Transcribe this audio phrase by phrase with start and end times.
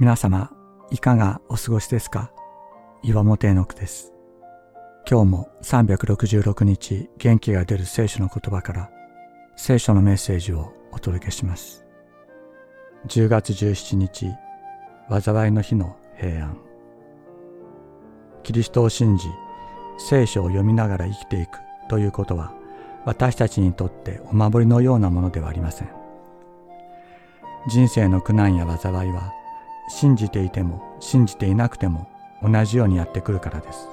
[0.00, 0.50] 皆様、
[0.90, 2.32] いかがお過ごしですか？
[3.02, 4.14] 岩本絵の句です。
[5.06, 8.90] 今日も366日元気が出る聖書の言葉から
[9.56, 11.84] 聖書のメッセージをお届けします。
[13.08, 14.30] 10月17日、
[15.20, 16.56] 災いの日の平安。
[18.42, 19.28] キリストを信じ、
[19.98, 21.58] 聖書を読みながら生きていく
[21.90, 22.54] ということは、
[23.04, 25.90] 私たちにとってお守りのようなものではありません。
[27.68, 29.34] 人生の苦難や災いは、
[29.90, 32.08] 信じていても信じていなくても
[32.42, 33.88] 同じようにやってくるからです。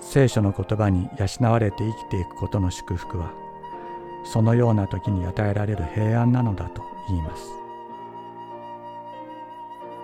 [0.00, 3.32] 聖書の言葉に養われて生きていくことの祝福は、
[4.24, 7.42] そのような時に与えられる平安なのだと言います。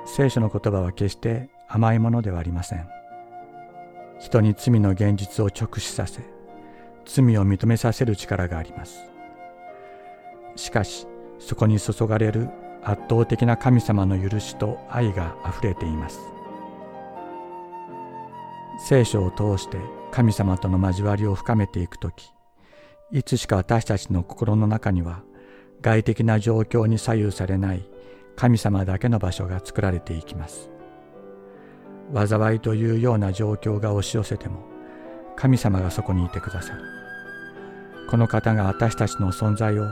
[0.07, 2.89] 聖書の言葉は決して甘いものではありません。
[4.19, 6.23] 人に罪の現実を直視させ、
[7.05, 8.99] 罪を認めさせる力があります。
[10.57, 11.07] しかし、
[11.39, 12.49] そこに注がれる
[12.85, 16.19] 圧倒的な神様の許しと愛があふれています。
[18.79, 19.79] 聖書を通して
[20.11, 22.33] 神様との交わりを深めていく時
[23.13, 25.23] いつしか私たちの心の中には
[25.83, 27.89] 外的な状況に左右されない
[28.35, 30.71] 神様だけの場所が作られていきます。
[32.15, 34.65] 災いというような状況が押し寄せても
[35.37, 36.83] 神様がそこにいてくださる。
[38.11, 39.85] この方が私たちの存在を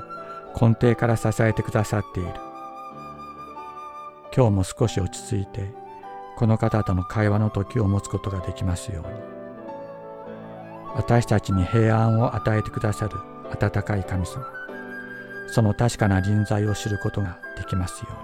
[0.61, 2.50] 根底から支えてくださっている。
[4.35, 5.73] 今日も少し落ち着いて
[6.37, 9.13] この方との会話の時を持つことができますように。
[10.95, 13.17] 私たちに平安を与えてくださる
[13.51, 14.47] 温かい神様。
[15.49, 18.19] その確かな臨在を知ることができますように。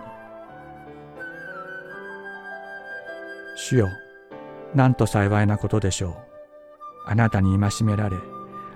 [3.56, 3.88] 主よ
[4.74, 6.26] なんと幸いなことでしょう。
[7.08, 8.16] あなたに戒められ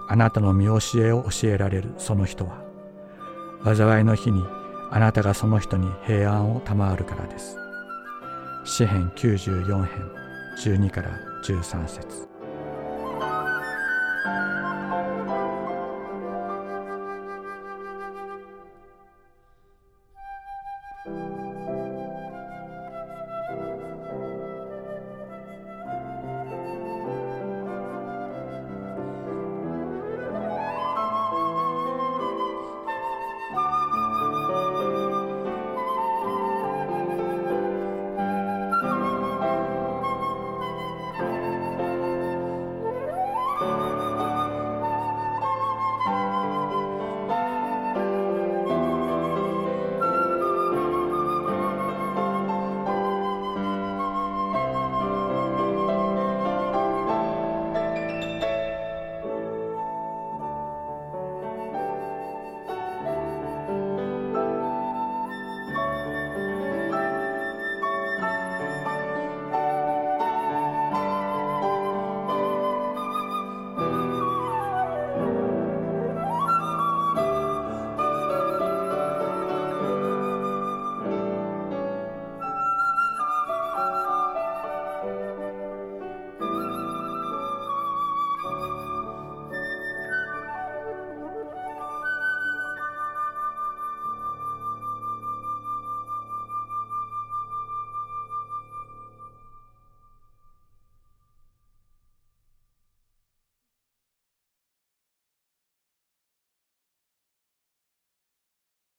[0.08, 2.62] あなたの見教えを教えられるその人は
[3.64, 4.44] 災いの日に
[4.92, 7.56] あなたがその人に平安を賜るからです。
[8.64, 10.10] 詩編94編
[10.58, 11.10] 12から
[11.44, 12.28] 13節